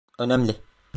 [0.19, 0.55] Önemli.